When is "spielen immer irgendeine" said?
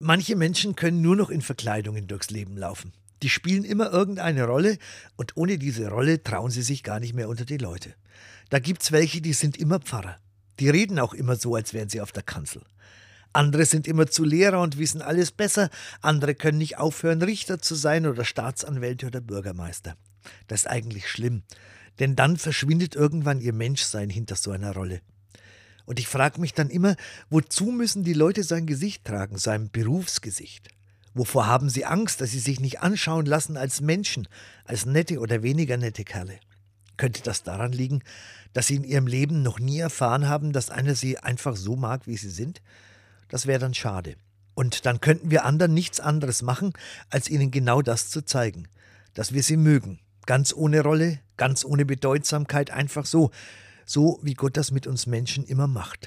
3.28-4.44